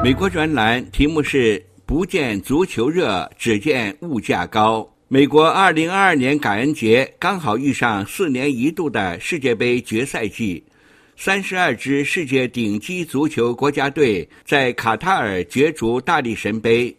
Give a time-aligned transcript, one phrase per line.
[0.00, 4.88] 美国专栏题目是“不见足球热，只见物价高”。
[5.08, 10.62] 美国2022年感恩节刚好遇上四年一度的世界杯决赛季，
[11.16, 16.96] 三十二支世界顶级足球国家队在卡塔尔角逐大力神杯。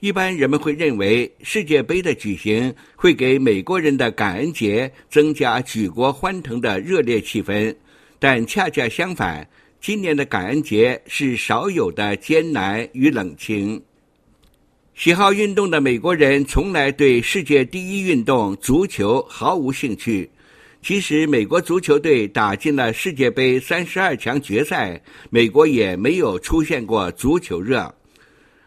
[0.00, 7.72] 一般人们会认为世界杯的举行会给美国人的感恩节增加举国欢腾的热烈气氛，
[8.18, 9.48] 但恰恰相反。
[9.82, 13.82] 今年的感恩节是少有的艰难与冷清。
[14.94, 20.30] 喜好运动的美国人从来对世界第一运动足球毫无兴趣。
[20.82, 27.92] 即使美国足球队打进了世界杯三十二强决赛，美国也没有出现过足球热。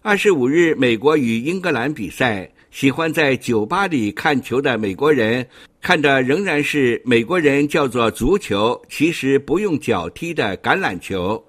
[0.00, 2.50] 二十五日，美国与英格兰比赛。
[2.70, 5.46] 喜欢在酒吧里看球的美国人，
[5.82, 11.44] 看的仍然是美国人叫做足球，其实不用脚踢的橄榄球。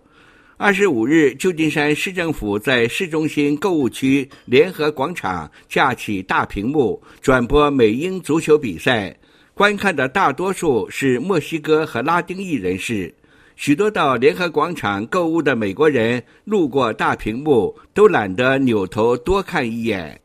[0.57, 9.15] 二十五日，旧金山市政府在市中心购物区联合广场架起大屏幕，转播美英足球比赛。
[9.53, 13.13] 观看的大多数是墨西哥和拉丁裔人士。
[13.55, 20.19] 许多到联合广场购物的美国人路过大屏幕，都懒得扭头多看一眼。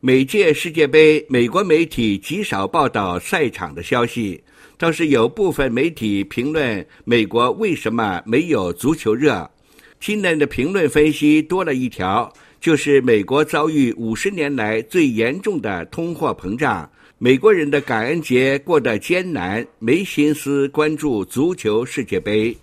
[0.00, 4.40] 每届世界杯，美国媒体极少报道赛场的消息，
[4.76, 9.50] 倒是有部分媒体评论美国为什么没有足球热。
[9.98, 16.88] 今年的评论分析多了一条，就是美国遭遇五十年来最严重的通货膨胀，
[17.18, 22.56] 美国人的感恩节过得艰难，没心思关注足球世界杯。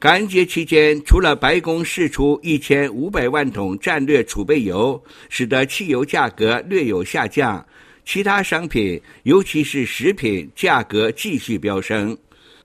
[0.00, 7.66] 感恩节期间，除了白宫释出一千五百万桶战略储备油，使得汽油价格略有下降，
[8.02, 12.16] 其他商品，尤其是食品价格继续飙升。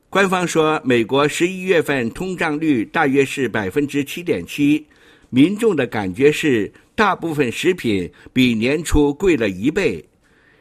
[0.10, 4.86] 官方说，美国十一月份通胀率大约是百分之七点七，
[5.30, 10.02] 民众的感觉是，大部分食品比年初贵了一倍。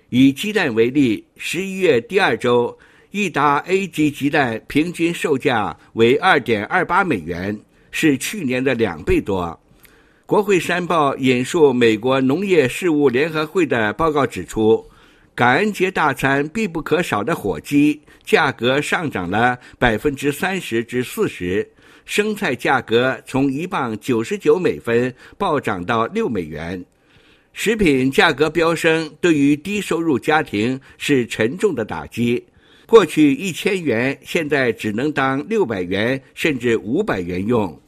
[0.09, 2.77] 以鸡蛋为例，十一月第二周。
[3.17, 7.57] 一打 A 级鸡蛋平均售价为二点二八美元，
[7.93, 9.57] 是去年的两倍多。
[10.27, 14.85] 国会山报引述美国农业事务联合会的报告指出，
[15.33, 21.65] 感恩节大餐必不可少的火鸡价格上涨了百分之三十至四十，
[22.05, 26.85] 生菜价格从一磅九十九美分暴涨到六美元。
[27.53, 32.45] 食品价格飙升对于低收入家庭是沉重的打击。
[32.87, 37.81] 过去一千元，现在只能当六百元甚至五百元用。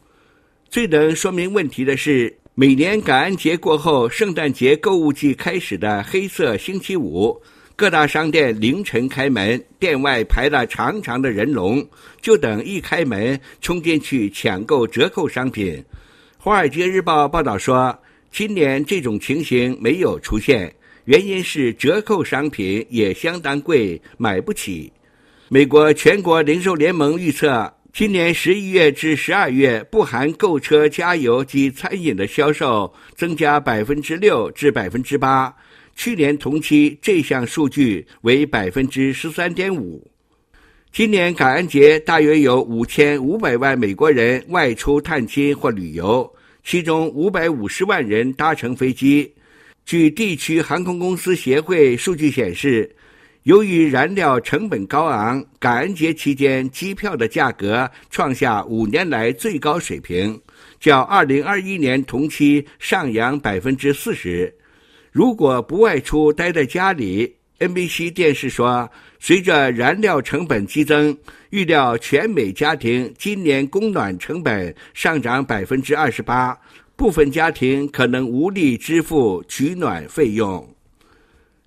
[0.68, 7.40] 最能说明问题的是，每年感恩节过后，圣诞节购物季开始的黑色星期五，
[7.76, 11.86] 各大商店凌晨开门，店外排了长长的人龙，
[12.22, 15.74] 就等一开门冲进去抢购折扣商品。
[16.38, 17.96] 《华尔街日报》报道说，
[18.32, 20.74] 今年这种情形没有出现。
[21.06, 24.92] 原因是折扣商品也相当贵，买不起。
[25.48, 35.54] 美国全国零售联盟预测，今年十一月至十二月，不含购车、加油及餐饮的销售增加百分之六至百分之八，
[35.94, 40.10] 去年同期这项数据为百分之十三点五。
[40.90, 46.28] 今年感恩节大约有五千五百万美国人外出探亲或旅游，
[46.64, 49.32] 其中五百五十万人搭乘飞机。
[49.86, 52.90] 据地区航空公司协会数据显示，
[53.44, 60.40] 由于燃料成本高昂，感恩节期间机票的价格创下五年来最高水平，
[60.80, 64.52] 较二零二一年同期上扬百分之四十。
[65.12, 71.16] 如果不外出，待在家里，NBC 电视说，随着燃料成本激增，
[71.50, 76.58] 预料全美家庭今年供暖成本上涨百分之二十八。
[76.96, 80.66] 部分家庭可能无力支付取暖费用。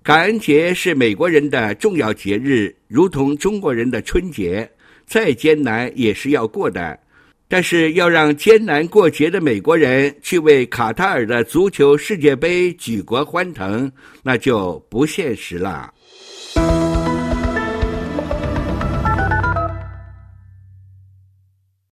[0.02, 4.68] 感恩节是美国人的重要节日，如同中国人的春节，
[5.06, 6.98] 再艰难也是要过的。
[7.46, 13.90] 但是要让艰难过节的美国人去为卡塔尔的足球世界杯举国欢腾，
[14.22, 15.92] 那就不现实了。